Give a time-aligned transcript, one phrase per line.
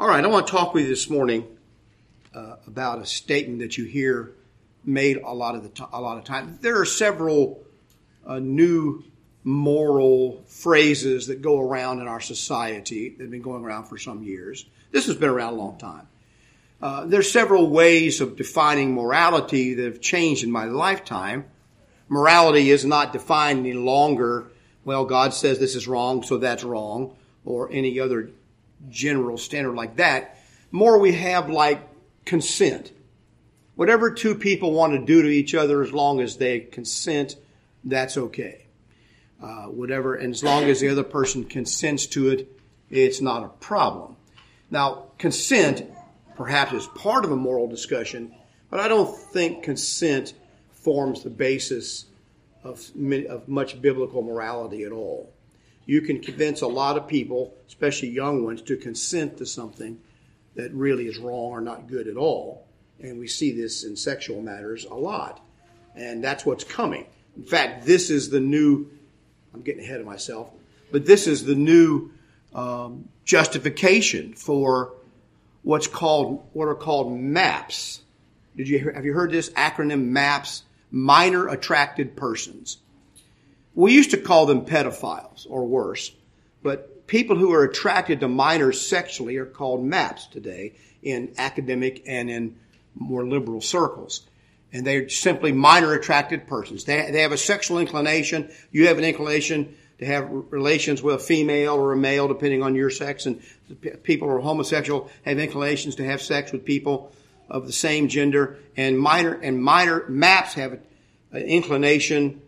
[0.00, 1.46] All right, I want to talk with you this morning
[2.34, 4.32] uh, about a statement that you hear
[4.82, 6.58] made a lot of the t- a lot of time.
[6.62, 7.62] There are several
[8.26, 9.04] uh, new
[9.44, 14.22] moral phrases that go around in our society that have been going around for some
[14.22, 14.64] years.
[14.90, 16.08] This has been around a long time.
[16.80, 21.44] Uh, there's several ways of defining morality that have changed in my lifetime.
[22.08, 24.46] Morality is not defined any longer.
[24.82, 27.14] Well, God says this is wrong, so that's wrong,
[27.44, 28.30] or any other
[28.88, 30.38] general standard like that.
[30.70, 31.82] More we have like
[32.24, 32.92] consent.
[33.74, 37.36] Whatever two people want to do to each other, as long as they consent,
[37.84, 38.66] that's okay.
[39.42, 42.48] Uh, whatever, and as long as the other person consents to it,
[42.90, 44.16] it's not a problem.
[44.70, 45.90] Now, consent
[46.36, 48.34] perhaps is part of a moral discussion,
[48.70, 50.34] but I don't think consent
[50.72, 52.06] forms the basis
[52.62, 52.82] of,
[53.28, 55.32] of much biblical morality at all
[55.90, 59.98] you can convince a lot of people, especially young ones, to consent to something
[60.54, 62.64] that really is wrong or not good at all.
[63.00, 65.44] And we see this in sexual matters a lot.
[65.96, 67.06] And that's what's coming.
[67.36, 68.86] In fact, this is the new,
[69.52, 70.52] I'm getting ahead of myself,
[70.92, 72.12] but this is the new
[72.54, 74.92] um, justification for
[75.62, 78.00] what's called, what are called MAPS.
[78.56, 80.62] Did you, have you heard this acronym MAPS?
[80.92, 82.78] Minor attracted persons.
[83.74, 86.12] We used to call them pedophiles or worse,
[86.62, 92.30] but people who are attracted to minors sexually are called MAPS today in academic and
[92.30, 92.56] in
[92.94, 94.22] more liberal circles.
[94.72, 96.84] And they're simply minor attracted persons.
[96.84, 98.50] They, they have a sexual inclination.
[98.70, 102.74] You have an inclination to have relations with a female or a male, depending on
[102.74, 103.26] your sex.
[103.26, 103.42] And
[104.02, 107.12] people who are homosexual have inclinations to have sex with people
[107.48, 108.58] of the same gender.
[108.76, 110.72] And minor and minor MAPS have
[111.32, 112.40] an inclination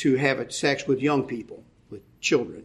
[0.00, 2.64] to have sex with young people, with children.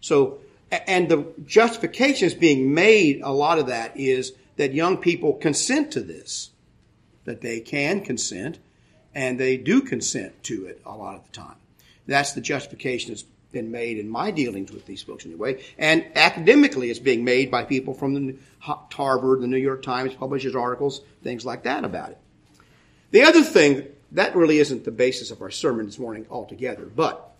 [0.00, 0.38] So,
[0.70, 5.92] and the justification is being made, a lot of that is that young people consent
[5.92, 6.50] to this,
[7.24, 8.58] that they can consent,
[9.14, 11.56] and they do consent to it a lot of the time.
[12.06, 15.62] That's the justification that's been made in my dealings with these books anyway.
[15.78, 20.56] And academically, it's being made by people from the Harvard, the New York Times publishes
[20.56, 22.18] articles, things like that about it.
[23.10, 27.30] The other thing that really isn't the basis of our sermon this morning altogether, but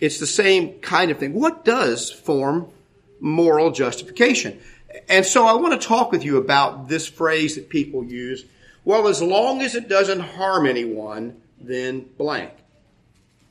[0.00, 1.32] it's the same kind of thing.
[1.32, 2.68] What does form
[3.20, 4.60] moral justification?
[5.08, 8.44] And so I want to talk with you about this phrase that people use.
[8.84, 12.52] Well, as long as it doesn't harm anyone, then blank.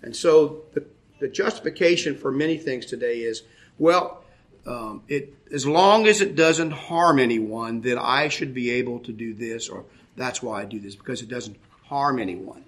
[0.02, 0.86] And so the,
[1.20, 3.42] the justification for many things today is,
[3.80, 4.24] well,
[4.66, 9.12] um, it, as long as it doesn't harm anyone, then I should be able to
[9.12, 11.58] do this, or that's why I do this, because it doesn't
[11.94, 12.66] harm anyone.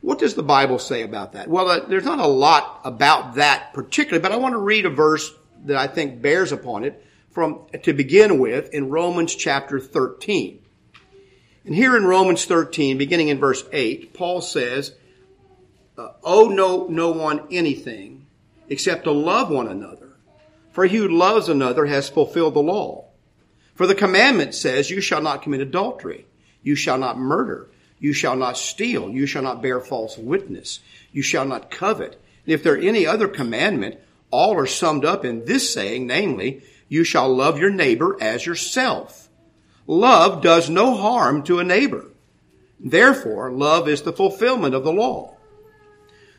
[0.00, 1.48] What does the Bible say about that?
[1.48, 4.90] Well, uh, there's not a lot about that particularly, but I want to read a
[4.90, 5.32] verse
[5.64, 10.60] that I think bears upon it from, to begin with, in Romans chapter 13.
[11.64, 14.94] And here in Romans 13, beginning in verse 8, Paul says,
[15.98, 18.26] uh, Owe no, no one anything
[18.68, 20.10] except to love one another.
[20.70, 23.06] For he who loves another has fulfilled the law.
[23.74, 26.26] For the commandment says, You shall not commit adultery.
[26.62, 27.70] You shall not murder.
[27.98, 29.10] You shall not steal.
[29.10, 30.80] You shall not bear false witness.
[31.12, 32.20] You shall not covet.
[32.44, 33.98] And if there are any other commandment,
[34.30, 39.28] all are summed up in this saying, namely, you shall love your neighbor as yourself.
[39.86, 42.06] Love does no harm to a neighbor.
[42.80, 45.36] Therefore, love is the fulfillment of the law.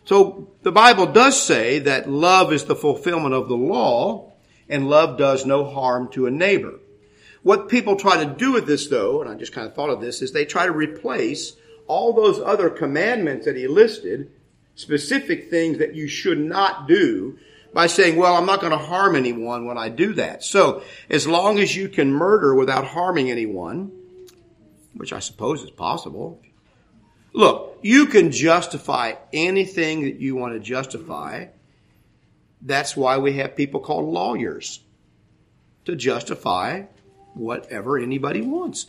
[0.06, 4.34] So the Bible does say that love is the fulfillment of the law
[4.70, 6.80] and love does no harm to a neighbor.
[7.46, 10.02] What people try to do with this, though, and I just kind of thought of
[10.02, 11.54] this, is they try to replace
[11.86, 14.32] all those other commandments that he listed,
[14.74, 17.38] specific things that you should not do,
[17.72, 20.44] by saying, well, I'm not going to harm anyone when I do that.
[20.44, 23.92] So, as long as you can murder without harming anyone,
[24.96, 26.42] which I suppose is possible,
[27.32, 31.46] look, you can justify anything that you want to justify.
[32.64, 34.80] That's why we have people called lawyers
[35.86, 36.86] to justify
[37.36, 38.88] whatever anybody wants.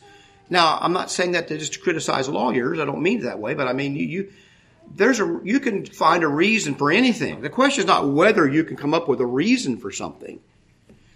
[0.48, 2.78] Now, I'm not saying that to just criticize lawyers.
[2.78, 4.32] I don't mean it that way, but I mean you, you
[4.94, 7.40] there's a you can find a reason for anything.
[7.40, 10.40] The question is not whether you can come up with a reason for something.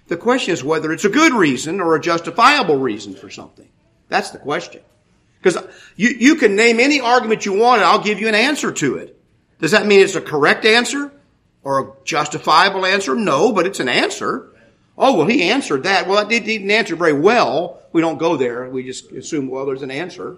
[0.09, 3.69] The question is whether it's a good reason or a justifiable reason for something.
[4.09, 4.83] That's the question.
[5.41, 5.57] Because
[5.97, 8.97] you, you can name any argument you want and I'll give you an answer to
[8.97, 9.17] it.
[9.61, 11.13] Does that mean it's a correct answer
[11.63, 13.15] or a justifiable answer?
[13.15, 14.49] No, but it's an answer.
[15.03, 16.07] Oh, well, he answered that.
[16.07, 17.81] Well, he didn't answer very well.
[17.91, 18.69] We don't go there.
[18.69, 20.37] We just assume, well, there's an answer.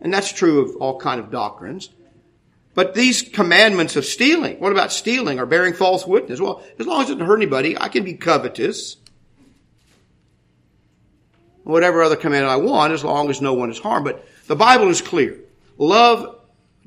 [0.00, 1.90] And that's true of all kind of doctrines.
[2.74, 6.40] But these commandments of stealing, what about stealing or bearing false witness?
[6.40, 8.96] Well, as long as it doesn't hurt anybody, I can be covetous.
[11.66, 14.04] whatever other commandment I want as long as no one is harmed.
[14.04, 15.40] But the Bible is clear.
[15.76, 16.38] Love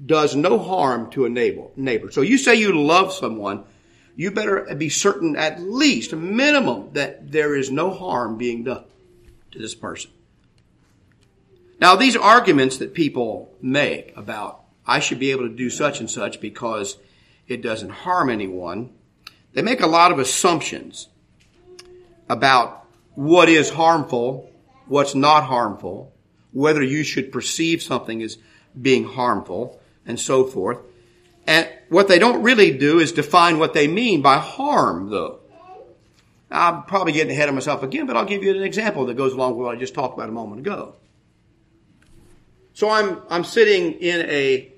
[0.04, 2.12] does no harm to a neighbor.
[2.12, 3.66] So you say you love someone,
[4.20, 8.84] you better be certain at least, minimum, that there is no harm being done
[9.52, 10.12] to this person.
[11.80, 16.12] Now, these arguments that people make about I should be able to do such and
[16.12, 16.98] such because
[17.48, 18.90] it doesn't harm anyone,
[19.54, 21.08] they make a lot of assumptions
[22.28, 24.52] about what is harmful,
[24.88, 26.12] what's not harmful,
[26.52, 28.38] whether you should perceive something as
[28.82, 30.80] being harmful, and so forth.
[31.50, 35.40] And what they don't really do is define what they mean by harm, though.
[36.52, 39.34] I'm probably getting ahead of myself again, but I'll give you an example that goes
[39.34, 40.94] along with what I just talked about a moment ago.
[42.74, 44.72] So I'm, I'm sitting in a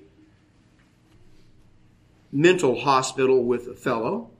[2.32, 4.30] mental hospital with a fellow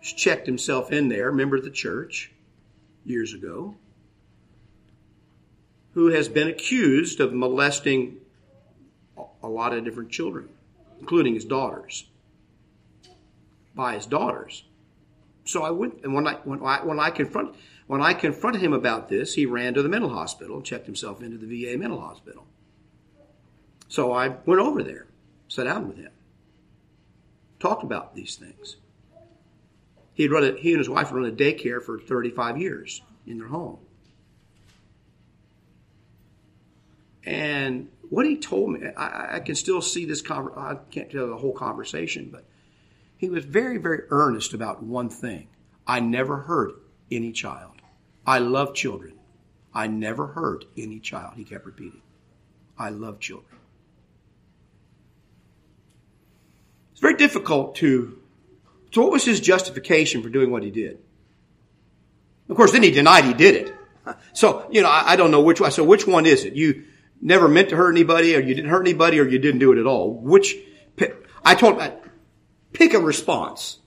[0.00, 2.32] who's checked himself in there, member of the church,
[3.04, 3.76] years ago,
[5.94, 8.16] who has been accused of molesting
[9.40, 10.48] a lot of different children,
[11.00, 12.06] including his daughters,
[13.74, 14.64] by his daughters.
[15.44, 17.56] So I went, and when I when I when I confront
[17.86, 21.38] when I confronted him about this, he ran to the mental hospital, checked himself into
[21.38, 22.46] the VA mental hospital.
[23.88, 25.06] So I went over there,
[25.48, 26.12] sat down with him,
[27.58, 28.76] talked about these things.
[30.14, 33.02] He had run a, he and his wife had run a daycare for 35 years
[33.26, 33.78] in their home.
[37.24, 40.22] And what he told me, I, I can still see this.
[40.28, 42.44] I can't tell the whole conversation, but
[43.16, 45.46] he was very, very earnest about one thing.
[45.86, 46.74] I never hurt
[47.10, 47.72] any child.
[48.26, 49.14] I love children.
[49.72, 52.02] I never hurt any child, he kept repeating.
[52.76, 53.58] I love children.
[56.92, 58.18] It's very difficult to.
[58.92, 60.98] So, what was his justification for doing what he did?
[62.48, 63.74] Of course, then he denied he did it.
[64.32, 65.70] So, you know, I, I don't know which one.
[65.70, 66.54] So, which one is it?
[66.54, 66.84] You
[67.20, 69.78] never meant to hurt anybody, or you didn't hurt anybody, or you didn't do it
[69.78, 70.12] at all?
[70.12, 70.56] Which,
[71.44, 71.80] I told,
[72.72, 73.78] Pick a response.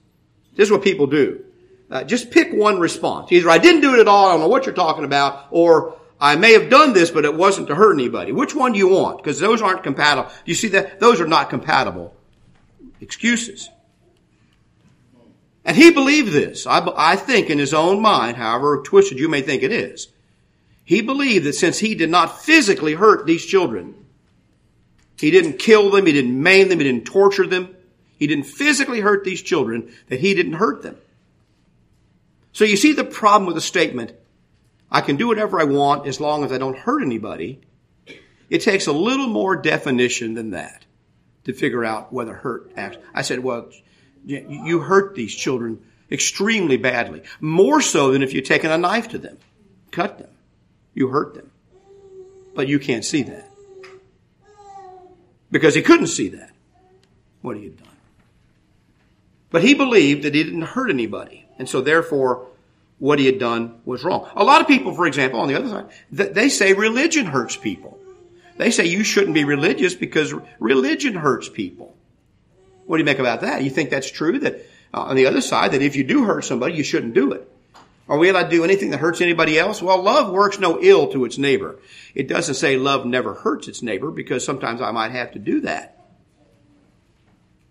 [0.56, 1.44] This is what people do.
[1.90, 3.30] Uh, just pick one response.
[3.32, 5.96] Either I didn't do it at all, I don't know what you're talking about, or
[6.20, 8.32] I may have done this, but it wasn't to hurt anybody.
[8.32, 9.18] Which one do you want?
[9.18, 10.30] Because those aren't compatible.
[10.44, 11.00] You see that?
[11.00, 12.14] Those are not compatible
[13.00, 13.68] excuses.
[15.64, 16.66] And he believed this.
[16.66, 20.08] I, I think in his own mind, however twisted you may think it is,
[20.84, 23.94] he believed that since he did not physically hurt these children,
[25.18, 27.74] he didn't kill them, he didn't maim them, he didn't torture them,
[28.18, 30.96] he didn't physically hurt these children, that he didn't hurt them.
[32.52, 34.12] So you see the problem with the statement,
[34.90, 37.60] I can do whatever I want as long as I don't hurt anybody.
[38.50, 40.84] It takes a little more definition than that
[41.44, 42.98] to figure out whether hurt acts.
[43.12, 43.70] I said, well,
[44.24, 45.82] you hurt these children
[46.12, 47.22] extremely badly.
[47.40, 49.38] More so than if you'd taken a knife to them,
[49.90, 50.28] cut them.
[50.94, 51.50] You hurt them.
[52.54, 53.50] But you can't see that.
[55.50, 56.50] Because he couldn't see that,
[57.42, 57.88] what he had done.
[59.50, 61.46] But he believed that he didn't hurt anybody.
[61.58, 62.46] And so therefore,
[62.98, 64.28] what he had done was wrong.
[64.34, 67.98] A lot of people, for example, on the other side, they say religion hurts people.
[68.56, 71.96] They say you shouldn't be religious because religion hurts people.
[72.86, 73.62] What do you make about that?
[73.62, 74.38] You think that's true?
[74.38, 77.32] That uh, on the other side, that if you do hurt somebody, you shouldn't do
[77.32, 77.50] it.
[78.08, 79.80] Are we allowed to do anything that hurts anybody else?
[79.80, 81.78] Well, love works no ill to its neighbor.
[82.14, 85.62] It doesn't say love never hurts its neighbor because sometimes I might have to do
[85.62, 85.98] that.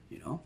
[0.09, 0.41] You know,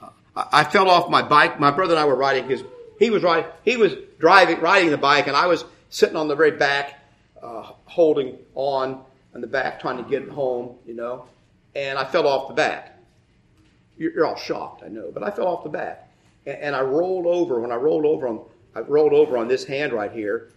[0.00, 0.10] uh,
[0.52, 1.58] I fell off my bike.
[1.58, 2.62] My brother and I were riding his.
[3.00, 3.50] He was riding.
[3.64, 7.00] He was driving, riding the bike, and I was sitting on the very back,
[7.42, 9.02] uh, holding on
[9.34, 10.76] on the back, trying to get home.
[10.86, 11.26] You know,
[11.74, 12.96] and I fell off the back.
[13.96, 16.08] You're, you're all shocked, I know, but I fell off the back,
[16.46, 17.58] and, and I rolled over.
[17.58, 20.50] When I rolled over on, I rolled over on this hand right here,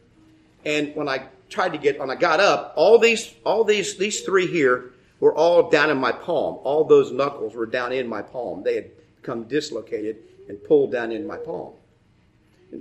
[0.66, 4.22] and when I tried to get, when I got up, all these, all these, these
[4.22, 6.60] three here were all down in my palm.
[6.64, 8.64] All those knuckles were down in my palm.
[8.64, 10.18] They had become dislocated
[10.50, 11.74] and pulled down in my palm.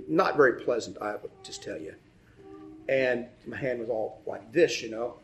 [0.07, 1.95] Not very pleasant, I would just tell you.
[2.89, 5.15] And my hand was all like this, you know.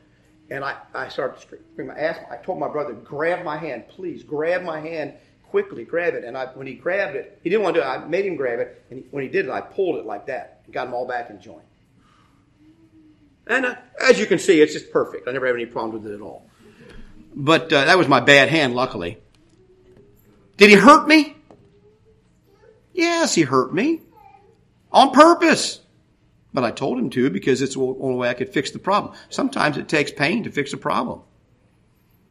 [0.49, 1.95] And I, I started screaming.
[1.95, 5.13] I asked, I told my brother, grab my hand, please, grab my hand
[5.53, 6.23] quickly, grab it.
[6.23, 7.87] And I, when he grabbed it, he didn't want to do it.
[7.87, 8.83] I made him grab it.
[8.89, 11.05] And he, when he did it, I pulled it like that and got him all
[11.05, 11.61] back in joint.
[13.45, 15.27] And uh, as you can see, it's just perfect.
[15.27, 16.49] I never have any problem with it at all.
[17.35, 19.19] But uh, that was my bad hand, luckily.
[20.57, 21.35] Did he hurt me?
[22.91, 24.01] Yes, he hurt me.
[24.91, 25.81] On purpose.
[26.51, 29.13] But I told him to because it's the only way I could fix the problem.
[29.29, 31.21] Sometimes it takes pain to fix a problem.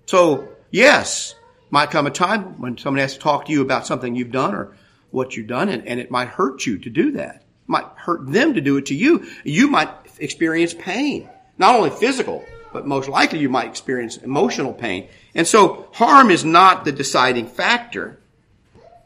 [0.06, 1.36] So, yes,
[1.72, 4.54] might come a time when somebody has to talk to you about something you've done
[4.54, 4.76] or
[5.10, 7.36] what you've done, and, and it might hurt you to do that.
[7.36, 9.26] It might hurt them to do it to you.
[9.42, 9.88] You might
[10.18, 11.30] experience pain.
[11.56, 15.08] Not only physical, but most likely you might experience emotional pain.
[15.34, 18.18] And so harm is not the deciding factor.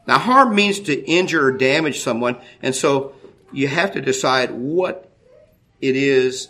[0.05, 3.13] Now harm means to injure or damage someone, and so
[3.53, 5.09] you have to decide what
[5.79, 6.49] it is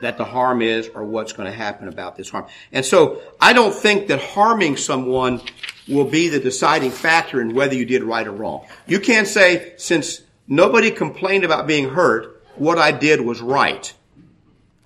[0.00, 2.46] that the harm is or what's going to happen about this harm.
[2.72, 5.40] And so I don't think that harming someone
[5.88, 8.66] will be the deciding factor in whether you did right or wrong.
[8.86, 13.92] You can't say, since nobody complained about being hurt, what I did was right.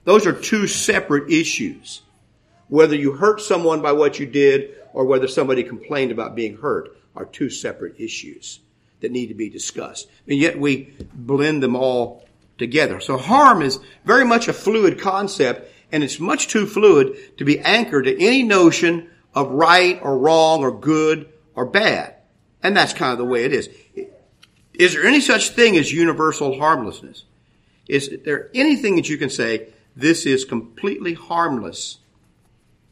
[0.05, 2.02] Those are two separate issues.
[2.69, 6.97] Whether you hurt someone by what you did or whether somebody complained about being hurt
[7.17, 8.61] are two separate issues
[9.00, 10.09] that need to be discussed.
[10.29, 12.25] And yet we blend them all
[12.61, 13.00] together.
[13.00, 17.59] So harm is very much a fluid concept and it's much too fluid to be
[17.59, 22.14] anchored to any notion of right or wrong or good or bad.
[22.62, 23.69] And that's kind of the way it is.
[24.75, 27.25] Is there any such thing as universal harmlessness?
[27.88, 31.99] Is there anything that you can say, this is completely harmless?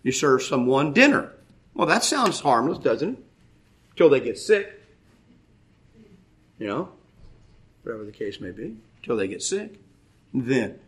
[0.03, 1.33] You serve someone dinner.
[1.75, 3.25] Well, that sounds harmless, doesn't it?
[3.97, 4.75] Till they get sick.
[6.59, 6.89] You know,
[7.83, 9.79] whatever the case may be, till they get sick.
[10.33, 10.79] Then,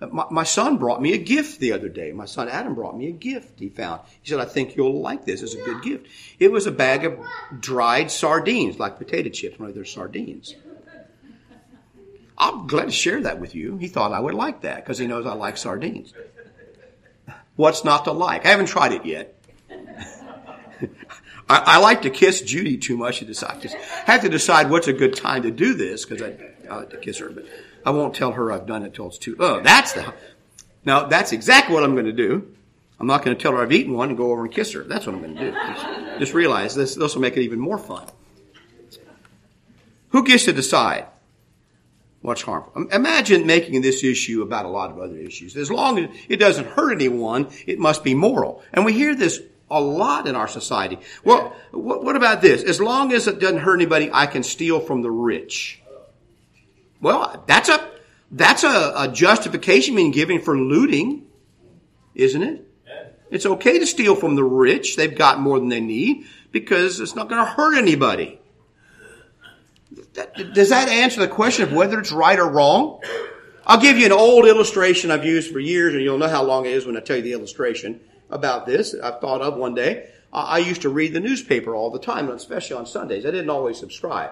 [0.00, 2.12] uh, my, my, son brought me a gift the other day.
[2.12, 4.02] My son Adam brought me a gift he found.
[4.22, 5.42] He said, I think you'll like this.
[5.42, 6.06] It's a good gift.
[6.38, 7.18] It was a bag of
[7.58, 10.54] dried sardines, like potato chips, only they're sardines.
[12.36, 13.76] I'm glad to share that with you.
[13.76, 16.12] He thought I would like that because he knows I like sardines.
[17.56, 18.44] What's not to like?
[18.44, 19.38] I haven't tried it yet.
[19.70, 20.88] I,
[21.48, 23.20] I, like to kiss Judy too much.
[23.20, 26.96] Just have to decide what's a good time to do this because I, Like to
[26.98, 27.44] kiss her, but
[27.84, 29.36] I won't tell her I've done it till it's too.
[29.38, 30.12] Oh, that's the.
[30.84, 32.54] Now that's exactly what I'm going to do.
[33.00, 34.82] I'm not going to tell her I've eaten one and go over and kiss her.
[34.82, 35.52] That's what I'm going to do.
[35.52, 36.94] Just, just realize this.
[36.94, 38.06] This will make it even more fun.
[40.10, 41.06] Who gets to decide?
[42.24, 42.86] what's harmful.
[42.90, 45.58] Imagine making this issue about a lot of other issues.
[45.58, 48.62] As long as it doesn't hurt anyone, it must be moral.
[48.72, 50.98] And we hear this a lot in our society.
[51.22, 52.62] Well, what about this?
[52.62, 55.82] As long as it doesn't hurt anybody, I can steal from the rich.
[57.04, 57.90] Well, that's a
[58.30, 61.26] that's a, a justification being given for looting,
[62.14, 62.66] isn't it?
[63.30, 64.96] It's okay to steal from the rich.
[64.96, 68.40] They've got more than they need because it's not going to hurt anybody.
[70.54, 73.02] Does that answer the question of whether it's right or wrong?
[73.66, 76.64] I'll give you an old illustration I've used for years, and you'll know how long
[76.64, 78.94] it is when I tell you the illustration about this.
[78.94, 80.08] I've thought of one day.
[80.32, 83.26] I used to read the newspaper all the time, especially on Sundays.
[83.26, 84.30] I didn't always subscribe.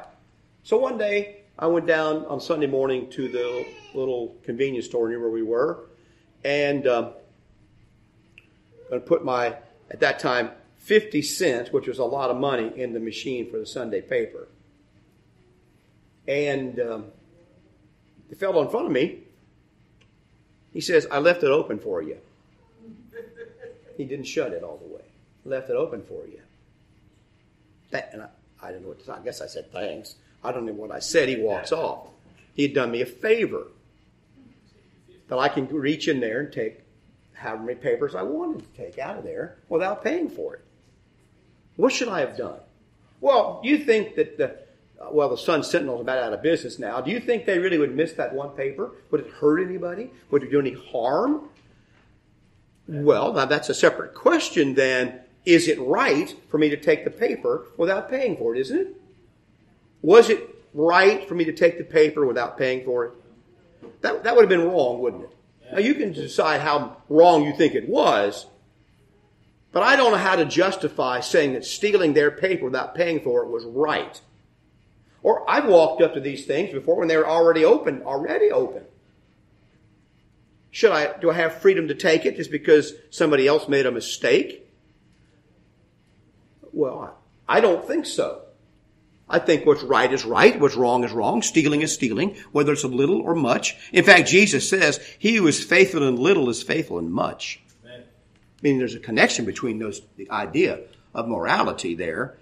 [0.62, 3.64] So one day, I went down on Sunday morning to the
[3.94, 5.84] little convenience store near where we were,
[6.42, 7.12] and um,
[8.90, 9.54] going to put my
[9.88, 13.58] at that time 50 cents, which was a lot of money, in the machine for
[13.58, 14.48] the Sunday paper.
[16.26, 17.04] And um,
[18.28, 19.20] the fellow in front of me,
[20.72, 22.18] he says, I left it open for you.
[23.96, 25.04] He didn't shut it all the way.
[25.44, 26.40] Left it open for you.
[27.92, 28.28] That, and I,
[28.62, 29.12] I didn't know what to say.
[29.12, 30.16] I guess I said thanks.
[30.44, 31.28] I don't know what I said.
[31.28, 32.08] He walks off.
[32.54, 33.66] He had done me a favor
[35.28, 36.80] that I can reach in there and take
[37.32, 40.64] however many papers I wanted to take out of there without paying for it.
[41.76, 42.60] What should I have done?
[43.20, 44.58] Well, you think that the
[45.10, 47.00] well, the Sun Sentinel is about out of business now.
[47.00, 48.92] Do you think they really would miss that one paper?
[49.10, 50.10] Would it hurt anybody?
[50.30, 51.48] Would it do any harm?
[52.86, 55.20] Well, now that's a separate question then.
[55.44, 58.96] Is it right for me to take the paper without paying for it, isn't it?
[60.00, 63.12] Was it right for me to take the paper without paying for it?
[64.02, 65.30] That, that would have been wrong, wouldn't it?
[65.72, 68.46] Now you can decide how wrong you think it was,
[69.72, 73.42] but I don't know how to justify saying that stealing their paper without paying for
[73.42, 74.20] it was right.
[75.22, 78.82] Or I've walked up to these things before when they were already open, already open.
[80.70, 83.92] Should I, do I have freedom to take it just because somebody else made a
[83.92, 84.61] mistake?
[86.72, 87.16] Well,
[87.48, 88.42] I don't think so.
[89.28, 92.84] I think what's right is right, what's wrong is wrong, stealing is stealing, whether it's
[92.84, 93.76] a little or much.
[93.92, 97.60] In fact, Jesus says, he who is faithful in little is faithful in much.
[97.84, 98.02] Amen.
[98.60, 100.80] Meaning there's a connection between those, the idea
[101.14, 102.36] of morality there.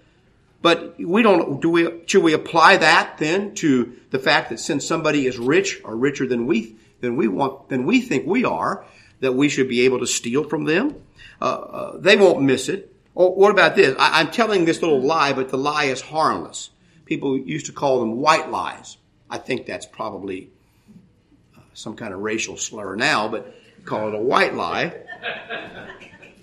[0.61, 4.85] But we don't, do we, should we apply that then to the fact that since
[4.85, 8.85] somebody is rich or richer than we, than we want, than we think we are,
[9.21, 11.01] that we should be able to steal from them?
[11.41, 12.90] Uh, uh, they won't miss it.
[13.13, 13.95] Or what about this?
[13.99, 16.69] I, I'm telling this little lie, but the lie is harmless.
[17.05, 18.97] People used to call them white lies.
[19.29, 20.49] I think that's probably
[21.57, 23.53] uh, some kind of racial slur now, but
[23.85, 24.93] call it a white lie.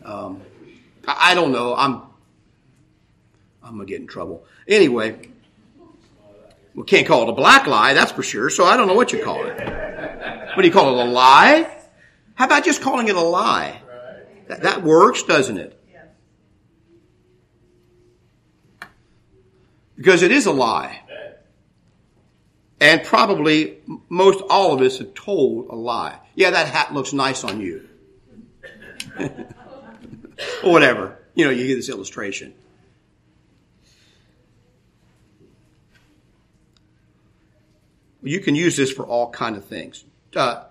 [0.04, 0.42] Um,
[1.06, 1.74] I, I don't know.
[1.74, 2.02] I'm
[3.62, 4.44] I'm gonna get in trouble.
[4.66, 5.28] Anyway,
[6.74, 8.48] we can't call it a black lie, that's for sure.
[8.50, 9.56] So I don't know what you call it.
[10.54, 11.06] What do you call it?
[11.06, 11.76] A lie?
[12.34, 13.82] How about just calling it a lie?
[14.46, 15.77] That, that works, doesn't it?
[19.98, 21.02] Because it is a lie.
[22.80, 23.78] And probably
[24.08, 26.18] most all of us have told a lie.
[26.36, 27.88] Yeah, that hat looks nice on you.
[29.18, 31.18] or whatever.
[31.34, 32.54] You know, you get this illustration.
[38.22, 40.04] You can use this for all kind of things.
[40.34, 40.64] Uh,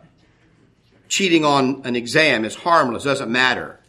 [1.10, 3.82] cheating on an exam is harmless, doesn't matter.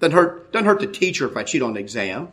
[0.00, 2.28] Doesn't hurt, doesn't hurt the teacher if I cheat on an exam.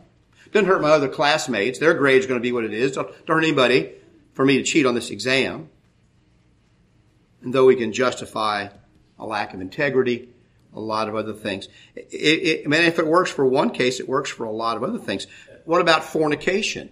[0.52, 1.78] Doesn't hurt my other classmates.
[1.78, 2.92] Their grade's going to be what it is.
[2.92, 3.92] Don't, don't hurt anybody
[4.34, 5.68] for me to cheat on this exam.
[7.42, 8.68] And though we can justify
[9.18, 10.28] a lack of integrity,
[10.74, 11.68] a lot of other things.
[11.94, 14.76] It, it, I mean, if it works for one case, it works for a lot
[14.76, 15.26] of other things.
[15.64, 16.90] What about fornication?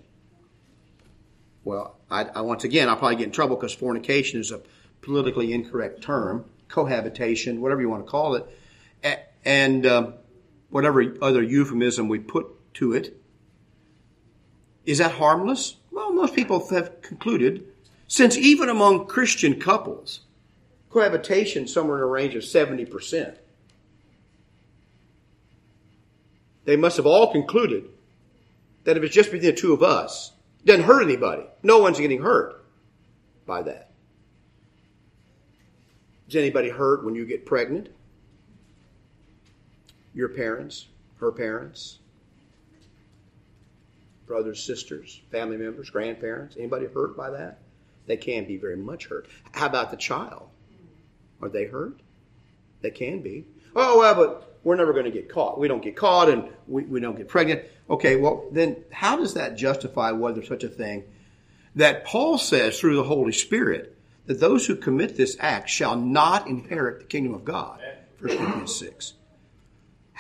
[1.65, 4.61] Well, I, I once again, I'll probably get in trouble because fornication is a
[5.03, 10.15] politically incorrect term, cohabitation, whatever you want to call it, and um,
[10.71, 13.20] whatever other euphemism we put to it.
[14.85, 15.77] Is that harmless?
[15.91, 17.67] Well, most people have concluded,
[18.09, 20.21] since even among Christian couples,
[20.91, 23.37] cohabitation somewhere in a range of 70%.
[26.65, 27.85] They must have all concluded
[28.85, 31.45] that if it's just between the two of us, it doesn't hurt anybody.
[31.63, 32.65] No one's getting hurt
[33.47, 33.91] by that.
[36.29, 37.89] Is anybody hurt when you get pregnant?
[40.15, 40.87] Your parents,
[41.19, 42.00] her parents,
[44.31, 46.55] brothers, sisters, family members, grandparents.
[46.57, 47.59] Anybody hurt by that?
[48.07, 49.27] They can be very much hurt.
[49.51, 50.49] How about the child?
[51.43, 51.99] Are they hurt?
[52.81, 53.45] They can be.
[53.75, 55.59] Oh, well, but we're never going to get caught.
[55.59, 57.65] We don't get caught and we, we don't get pregnant.
[57.91, 61.03] Okay, well, then how does that justify whether such a thing
[61.75, 66.47] that Paul says through the Holy Spirit that those who commit this act shall not
[66.47, 67.81] inherit the kingdom of God?
[68.21, 69.15] 1 Corinthians 6.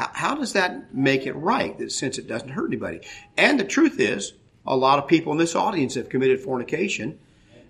[0.00, 3.00] How, how does that make it right that since it doesn't hurt anybody?
[3.36, 4.32] And the truth is,
[4.66, 7.18] a lot of people in this audience have committed fornication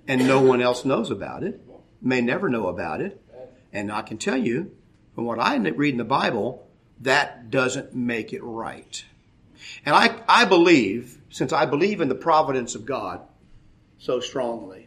[0.06, 1.60] and no one else knows about it,
[2.00, 3.20] may never know about it.
[3.72, 4.70] And I can tell you,
[5.16, 6.68] from what I read in the Bible,
[7.00, 9.04] that doesn't make it right.
[9.84, 13.22] And I, I believe, since I believe in the providence of God
[13.98, 14.86] so strongly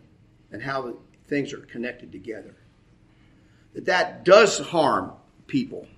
[0.49, 0.95] and how
[1.27, 2.55] things are connected together,
[3.73, 5.11] that that does harm
[5.47, 5.89] people.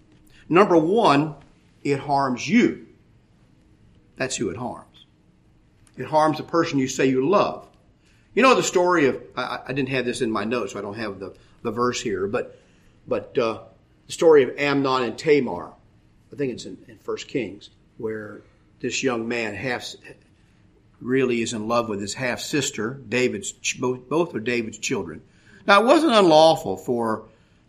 [0.47, 1.35] Number one,
[1.83, 2.87] it harms you.
[4.17, 5.05] That's who it harms.
[5.97, 7.67] It harms the person you say you love.
[8.33, 10.81] You know the story of, I, I didn't have this in my notes, so I
[10.81, 12.59] don't have the, the verse here, but,
[13.07, 13.59] but uh,
[14.07, 15.71] the story of Amnon and Tamar.
[16.31, 18.41] I think it's in, in 1 Kings, where
[18.81, 19.95] this young man half
[20.99, 25.21] really is in love with his half sister, David's, both, both are David's children.
[25.65, 27.25] Now, it wasn't unlawful for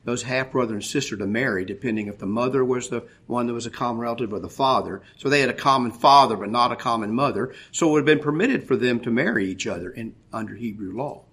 [0.07, 3.53] those half brother and sister to marry, depending if the mother was the one that
[3.53, 5.03] was a common relative or the father.
[5.17, 7.53] So they had a common father, but not a common mother.
[7.73, 10.97] So it would have been permitted for them to marry each other in, under Hebrew
[10.97, 11.25] law.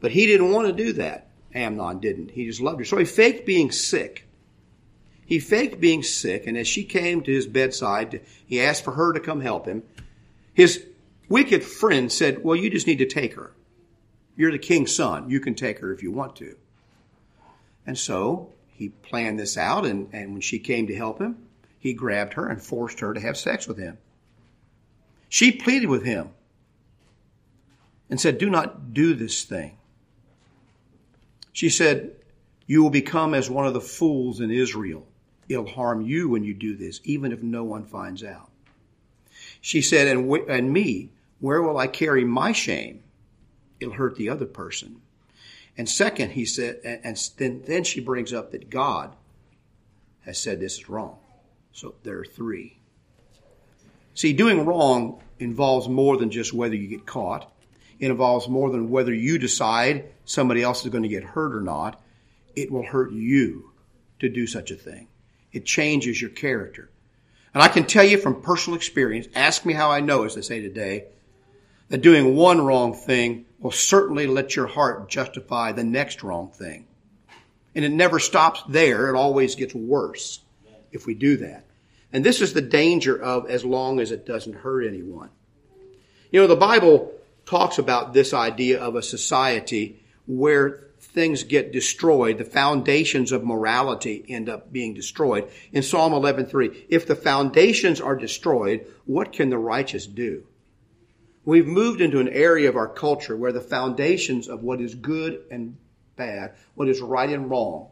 [0.00, 1.28] But he didn't want to do that.
[1.54, 2.32] Amnon didn't.
[2.32, 2.84] He just loved her.
[2.84, 4.26] So he faked being sick.
[5.24, 9.12] He faked being sick, and as she came to his bedside, he asked for her
[9.12, 9.84] to come help him.
[10.52, 10.84] His
[11.28, 13.52] wicked friend said, Well, you just need to take her.
[14.36, 15.30] You're the king's son.
[15.30, 16.56] You can take her if you want to.
[17.86, 21.36] And so he planned this out, and, and when she came to help him,
[21.78, 23.98] he grabbed her and forced her to have sex with him.
[25.28, 26.30] She pleaded with him
[28.10, 29.78] and said, Do not do this thing.
[31.52, 32.12] She said,
[32.66, 35.06] You will become as one of the fools in Israel.
[35.48, 38.50] It'll harm you when you do this, even if no one finds out.
[39.60, 43.02] She said, And, and me, where will I carry my shame?
[43.78, 45.00] It'll hurt the other person.
[45.76, 49.14] And second, he said, and then, then she brings up that God
[50.22, 51.18] has said this is wrong.
[51.72, 52.78] So there are three.
[54.14, 57.50] See, doing wrong involves more than just whether you get caught.
[57.98, 61.60] It involves more than whether you decide somebody else is going to get hurt or
[61.60, 62.02] not.
[62.56, 63.70] It will hurt you
[64.18, 65.08] to do such a thing.
[65.52, 66.90] It changes your character.
[67.54, 70.42] And I can tell you from personal experience, ask me how I know, as they
[70.42, 71.06] say today,
[71.90, 76.86] that doing one wrong thing will certainly let your heart justify the next wrong thing.
[77.74, 79.08] And it never stops there.
[79.08, 80.40] It always gets worse
[80.92, 81.66] if we do that.
[82.12, 85.30] And this is the danger of as long as it doesn't hurt anyone.
[86.32, 87.12] You know, the Bible
[87.44, 92.38] talks about this idea of a society where things get destroyed.
[92.38, 95.48] The foundations of morality end up being destroyed.
[95.72, 100.44] In Psalm 11:3, if the foundations are destroyed, what can the righteous do?
[101.50, 105.42] We've moved into an area of our culture where the foundations of what is good
[105.50, 105.76] and
[106.14, 107.88] bad, what is right and wrong,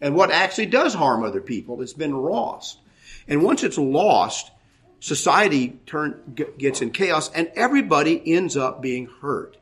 [0.00, 2.78] and what actually does harm other people has been lost.
[3.26, 4.52] And once it's lost,
[5.00, 9.56] society turn, gets in chaos and everybody ends up being hurt.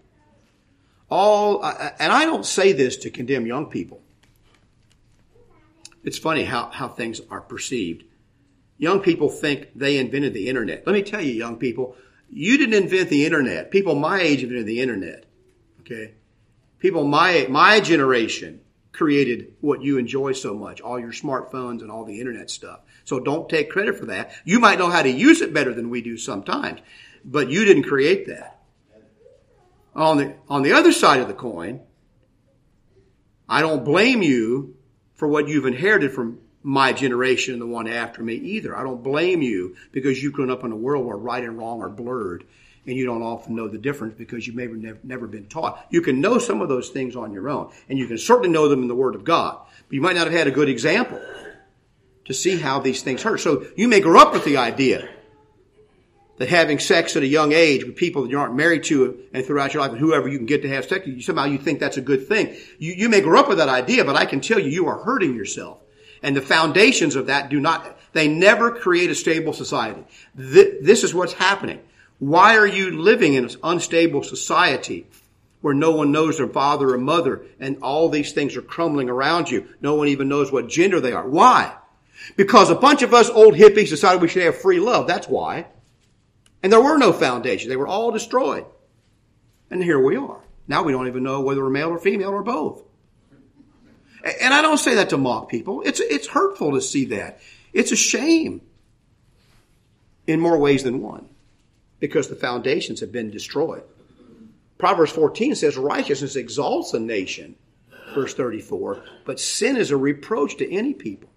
[1.11, 4.03] All, and I don't say this to condemn young people.
[6.05, 8.05] It's funny how, how things are perceived.
[8.77, 10.87] Young people think they invented the internet.
[10.87, 11.97] Let me tell you, young people,
[12.31, 13.71] you didn't invent the internet.
[13.71, 15.25] People my age invented the internet.
[15.81, 16.15] Okay?
[16.79, 18.61] People my, my generation
[18.93, 22.81] created what you enjoy so much, all your smartphones and all the internet stuff.
[23.05, 24.33] So don't take credit for that.
[24.45, 26.81] You might know how to use it better than we do sometimes,
[27.25, 28.61] but you didn't create that.
[29.95, 31.81] On the, on the other side of the coin,
[33.49, 34.77] I don't blame you
[35.15, 38.77] for what you've inherited from my generation and the one after me either.
[38.77, 41.83] I don't blame you because you've grown up in a world where right and wrong
[41.83, 42.45] are blurred
[42.87, 45.87] and you don't often know the difference because you've maybe never, never been taught.
[45.91, 48.69] You can know some of those things on your own and you can certainly know
[48.69, 51.21] them in the Word of God, but you might not have had a good example
[52.25, 53.41] to see how these things hurt.
[53.41, 55.09] So you may grow up with the idea
[56.39, 59.45] that having sex at a young age with people that you aren't married to and
[59.45, 61.81] throughout your life and whoever you can get to have sex with, somehow you think
[61.81, 62.57] that's a good thing.
[62.79, 65.03] You, you may grow up with that idea, but I can tell you, you are
[65.03, 65.79] hurting yourself
[66.23, 70.05] and the foundations of that do not, they never create a stable society.
[70.35, 71.81] This is what's happening.
[72.19, 75.07] Why are you living in an unstable society
[75.61, 79.51] where no one knows their father or mother and all these things are crumbling around
[79.51, 79.69] you?
[79.81, 81.29] No one even knows what gender they are.
[81.29, 81.77] Why?
[82.37, 85.07] Because a bunch of us old hippies decided we should have free love.
[85.07, 85.67] That's why.
[86.63, 87.69] And there were no foundations.
[87.69, 88.67] They were all destroyed.
[89.71, 90.41] And here we are.
[90.67, 92.83] Now we don't even know whether we're male or female or both.
[94.25, 95.83] And I don't say that to mock people.
[95.83, 97.41] It's, it's hurtful to see that.
[97.73, 98.61] It's a shame
[100.27, 101.29] in more ways than one
[102.01, 103.83] because the foundations have been destroyed.
[104.77, 107.57] Proverbs 14 says righteousness exalts a nation,
[108.15, 111.31] verse 34, but sin is a reproach to any people,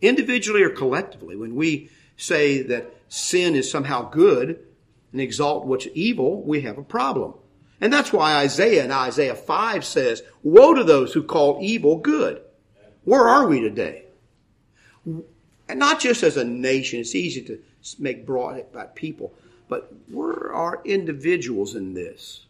[0.00, 1.34] individually or collectively.
[1.34, 4.60] When we say that sin is somehow good
[5.10, 7.34] and exalt what's evil, we have a problem.
[7.82, 12.40] And that's why Isaiah in Isaiah 5 says, Woe to those who call evil good.
[13.02, 14.04] Where are we today?
[15.04, 17.58] And not just as a nation, it's easy to
[17.98, 19.34] make broad about people,
[19.68, 22.46] but where are individuals in this?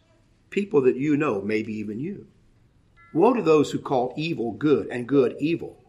[0.51, 2.27] People that you know, maybe even you.
[3.11, 5.81] Woe to those who call evil good and good evil,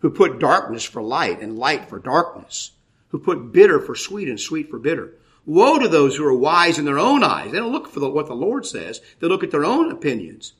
[0.00, 2.72] who put darkness for light and light for darkness,
[3.10, 5.12] who put bitter for sweet and sweet for bitter
[5.46, 7.52] Woe to those who are wise in their own eyes.
[7.52, 9.00] They don't look for the, what the Lord says.
[9.20, 10.54] They look at their own opinions.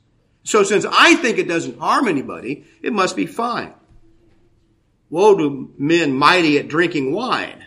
[0.45, 3.75] So since I think it doesn't harm anybody, it must be fine.
[5.11, 7.65] Woe to men mighty at drinking wine,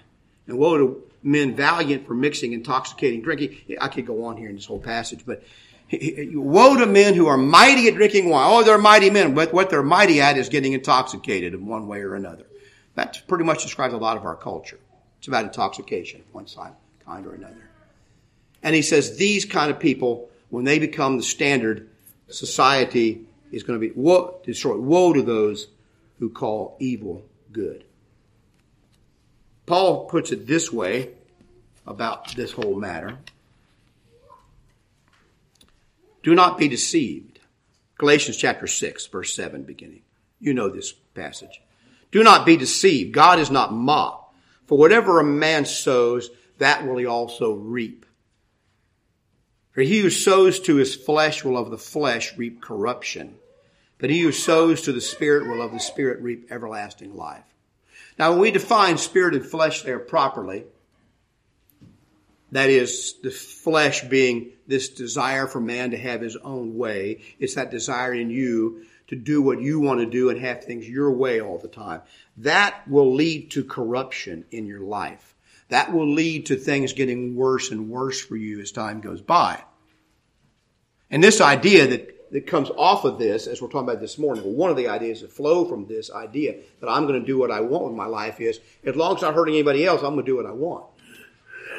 [0.47, 3.57] and woe to men valiant for mixing intoxicating drinking.
[3.81, 5.43] I could go on here in this whole passage, but
[5.91, 8.47] woe to men who are mighty at drinking wine.
[8.49, 11.99] Oh, they're mighty men, but what they're mighty at is getting intoxicated in one way
[11.99, 12.45] or another.
[12.95, 14.79] That pretty much describes a lot of our culture.
[15.17, 16.73] It's about intoxication, one side
[17.09, 17.69] kind or another.
[18.61, 21.89] And he says these kind of people, when they become the standard,
[22.27, 24.79] society is going to be woe, destroyed.
[24.79, 25.67] Woe to those
[26.19, 27.83] who call evil good.
[29.65, 31.09] Paul puts it this way
[31.87, 33.17] about this whole matter.
[36.21, 37.39] Do not be deceived.
[37.97, 40.01] Galatians chapter 6, verse 7 beginning.
[40.39, 41.61] You know this passage.
[42.11, 43.13] Do not be deceived.
[43.13, 44.35] God is not mocked.
[44.65, 48.05] For whatever a man sows, that will he also reap.
[49.71, 53.35] For he who sows to his flesh will of the flesh reap corruption,
[53.97, 57.43] but he who sows to the Spirit will of the Spirit reap everlasting life.
[58.17, 60.65] Now, when we define spirit and flesh there properly,
[62.51, 67.21] that is, the flesh being this desire for man to have his own way.
[67.39, 70.87] It's that desire in you to do what you want to do and have things
[70.87, 72.01] your way all the time.
[72.37, 75.35] That will lead to corruption in your life
[75.69, 79.63] that will lead to things getting worse and worse for you as time goes by.
[81.09, 84.43] And this idea that, that comes off of this, as we're talking about this morning,
[84.43, 87.37] well, one of the ideas that flow from this idea that I'm going to do
[87.37, 90.01] what I want with my life is, as long as it's not hurting anybody else,
[90.01, 90.85] I'm going to do what I want.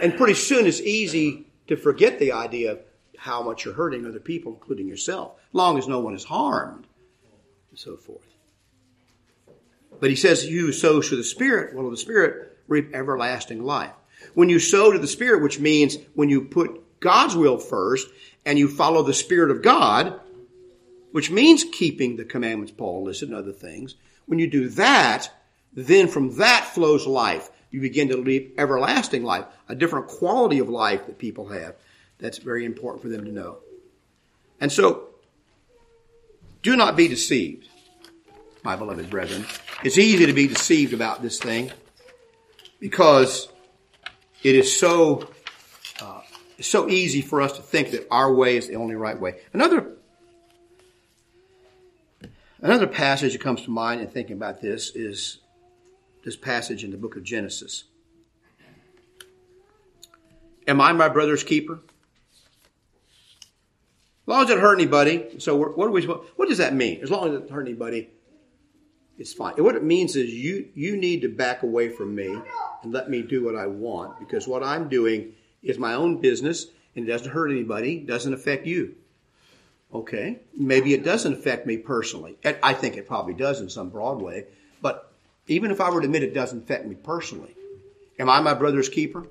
[0.03, 2.81] And pretty soon it's easy to forget the idea of
[3.17, 6.87] how much you're hurting other people, including yourself, as long as no one is harmed,
[7.71, 8.27] and so forth.
[10.01, 13.93] But he says, you sow to the Spirit, well, the Spirit reap everlasting life.
[14.33, 18.09] When you sow to the Spirit, which means when you put God's will first
[18.47, 20.19] and you follow the Spirit of God,
[21.13, 25.31] which means keeping the commandments Paul listed and other things, when you do that,
[25.75, 27.51] then from that flows life.
[27.71, 31.75] You begin to live everlasting life, a different quality of life that people have.
[32.19, 33.59] That's very important for them to know.
[34.61, 35.09] And so,
[36.63, 37.69] do not be deceived,
[38.63, 39.47] my beloved brethren.
[39.83, 41.73] It's easy to be deceived about this thing
[42.81, 43.49] because
[44.43, 45.29] it is so
[46.01, 46.23] uh,
[46.61, 49.37] so easy for us to think that our way is the only right way.
[49.53, 49.93] Another
[52.61, 55.39] another passage that comes to mind in thinking about this is
[56.25, 57.85] this passage in the book of Genesis.
[60.67, 61.81] Am I my brother's keeper?
[64.23, 66.05] As long as it hurt anybody, so what do we?
[66.05, 67.01] What does that mean?
[67.03, 68.11] As long as it doesn't hurt anybody,
[69.19, 69.55] it's fine.
[69.57, 72.39] And what it means is you you need to back away from me
[72.83, 76.67] and let me do what I want because what I'm doing is my own business
[76.97, 78.95] and it doesn't hurt anybody, doesn't affect you.
[79.93, 82.37] Okay, maybe it doesn't affect me personally.
[82.63, 84.47] I think it probably does in some broad way,
[84.81, 85.13] but
[85.49, 87.57] even if I were to admit it doesn't affect me personally,
[88.19, 89.27] am I my brother's keeper?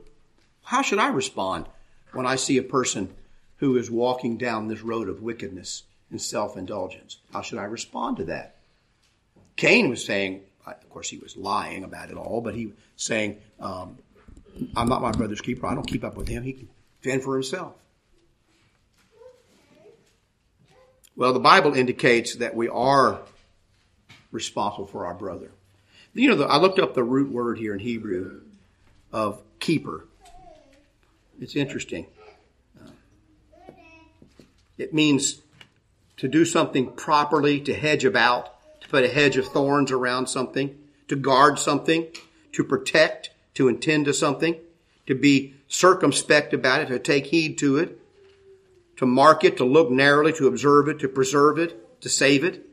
[0.64, 1.68] How should I respond
[2.12, 3.14] when I see a person
[3.58, 7.18] who is walking down this road of wickedness and self indulgence?
[7.32, 8.58] How should I respond to that?
[9.56, 13.38] Cain was saying, of course, he was lying about it all, but he was saying,
[13.60, 13.98] um,
[14.76, 15.66] I'm not my brother's keeper.
[15.68, 16.44] I don't keep up with him.
[16.44, 16.70] He can
[17.02, 17.74] fend for himself.
[21.16, 23.20] Well, the Bible indicates that we are
[24.32, 25.52] responsible for our brother.
[26.14, 28.42] You know, the, I looked up the root word here in Hebrew
[29.12, 30.06] of keeper.
[31.40, 32.06] It's interesting.
[34.78, 35.42] It means
[36.18, 38.56] to do something properly, to hedge about,
[38.90, 42.08] put a hedge of thorns around something, to guard something,
[42.54, 44.56] to protect, to intend to something,
[45.08, 48.00] to be circumspect about it, to take heed to it,
[48.98, 52.66] to mark it, to look narrowly, to observe it, to preserve it, to save it.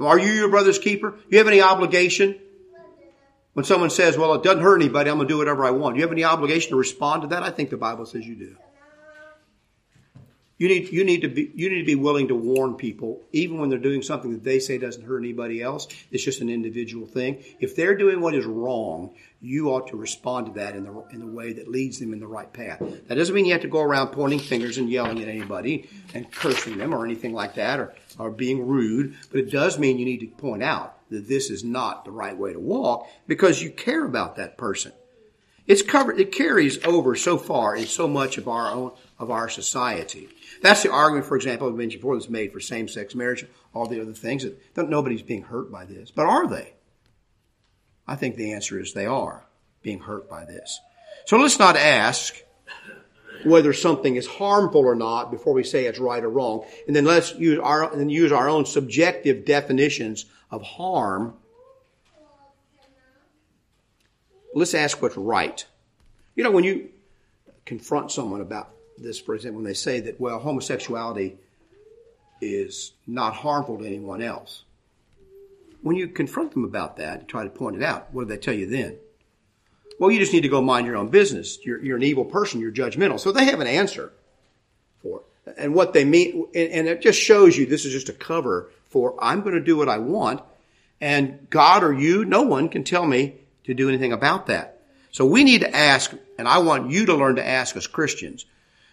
[0.00, 1.14] Are you your brother's keeper?
[1.28, 2.38] You have any obligation?
[3.52, 5.94] When someone says, well, it doesn't hurt anybody, I'm going to do whatever I want.
[5.94, 7.42] Do you have any obligation to respond to that?
[7.42, 8.56] I think the Bible says you do.
[10.62, 13.58] You need, you need to be, you need to be willing to warn people, even
[13.58, 15.88] when they're doing something that they say doesn't hurt anybody else.
[16.12, 17.42] It's just an individual thing.
[17.58, 21.18] If they're doing what is wrong, you ought to respond to that in the, in
[21.18, 22.78] the way that leads them in the right path.
[22.78, 26.30] That doesn't mean you have to go around pointing fingers and yelling at anybody and
[26.30, 30.04] cursing them or anything like that or, or being rude, but it does mean you
[30.04, 33.72] need to point out that this is not the right way to walk because you
[33.72, 34.92] care about that person.
[35.66, 39.48] It's covered, it carries over so far in so much of our own, of our
[39.48, 40.28] society.
[40.60, 44.00] That's the argument, for example, I mentioned before that's made for same-sex marriage, all the
[44.00, 44.44] other things
[44.74, 46.10] that nobody's being hurt by this.
[46.10, 46.74] But are they?
[48.06, 49.46] I think the answer is they are
[49.82, 50.80] being hurt by this.
[51.26, 52.42] So let's not ask
[53.44, 56.64] whether something is harmful or not before we say it's right or wrong.
[56.86, 61.34] And then let's use our, and use our own subjective definitions of harm.
[64.54, 65.64] Let's ask what's right.
[66.34, 66.90] You know, when you
[67.64, 71.36] confront someone about this, for example, when they say that, well, homosexuality
[72.40, 74.64] is not harmful to anyone else.
[75.80, 78.36] When you confront them about that and try to point it out, what do they
[78.36, 78.96] tell you then?
[79.98, 81.58] Well, you just need to go mind your own business.
[81.64, 82.60] You're, you're an evil person.
[82.60, 83.20] You're judgmental.
[83.20, 84.12] So they have an answer
[85.02, 85.54] for it.
[85.58, 88.70] And what they mean, and, and it just shows you this is just a cover
[88.88, 90.40] for I'm going to do what I want.
[91.00, 94.80] And God or you, no one can tell me to do anything about that.
[95.10, 98.46] So we need to ask, and I want you to learn to ask as Christians,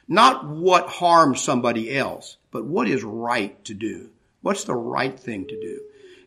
[0.08, 4.10] not what harms somebody else, but what is right to do.
[4.42, 5.82] What's the right thing to do?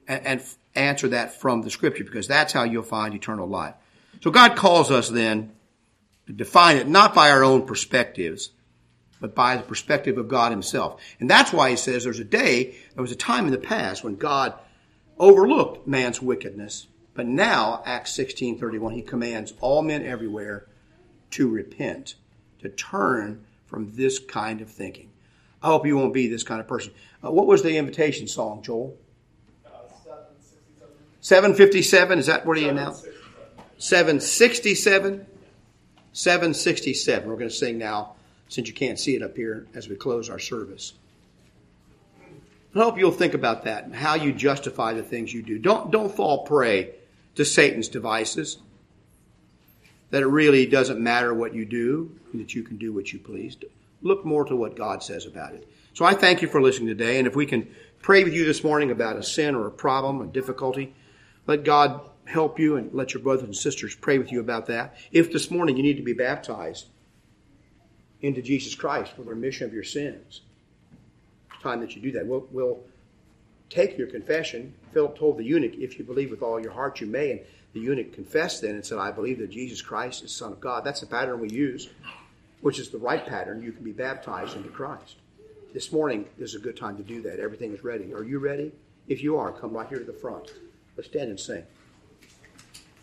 [0.09, 0.43] And, and
[0.75, 3.75] answer that from the scripture because that's how you'll find eternal life.
[4.23, 5.53] So God calls us then
[6.27, 8.51] to define it not by our own perspectives,
[9.21, 11.01] but by the perspective of God himself.
[11.21, 14.03] And that's why he says there's a day, there was a time in the past
[14.05, 14.55] when God
[15.19, 16.87] overlooked man's wickedness.
[17.15, 20.67] But now, Acts 16:31, he commands all men everywhere
[21.33, 22.15] to repent,
[22.61, 25.11] to turn from this kind of thinking.
[25.63, 26.93] I hope you won't be this kind of person.
[27.25, 28.97] Uh, what was the invitation song, Joel?
[29.65, 29.71] Uh,
[31.21, 32.19] 757.
[32.19, 33.07] Is that what he announced?
[33.79, 35.27] 767.
[36.13, 37.29] 767.
[37.29, 38.15] We're going to sing now,
[38.49, 40.95] since you can't see it up here as we close our service.
[42.75, 45.59] I hope you'll think about that and how you justify the things you do.
[45.59, 46.95] Don't, don't fall prey
[47.35, 48.59] to Satan's devices
[50.11, 53.57] that it really doesn't matter what you do, that you can do what you please.
[54.03, 55.67] Look more to what God says about it.
[55.95, 57.69] So I thank you for listening today, and if we can
[58.03, 60.95] pray with you this morning about a sin or a problem, a difficulty,
[61.47, 64.95] let God help you and let your brothers and sisters pray with you about that.
[65.13, 66.87] If this morning you need to be baptized
[68.21, 70.43] into Jesus Christ for the remission of your sins,
[71.53, 72.27] it's time that you do that.
[72.27, 72.81] We'll, we'll
[73.73, 74.75] take your confession.
[74.93, 77.31] Philip told the eunuch, if you believe with all your heart, you may.
[77.31, 77.41] And
[77.73, 80.85] The eunuch confessed then and said, I believe that Jesus Christ is Son of God.
[80.85, 81.89] That's the pattern we use,
[82.61, 83.63] which is the right pattern.
[83.63, 85.17] You can be baptized into Christ.
[85.73, 87.41] This morning is a good time to do that.
[87.41, 88.13] Everything is ready.
[88.13, 88.73] Are you ready?
[89.09, 90.53] If you are, come right here to the front.
[90.97, 91.65] Let's stand and sing.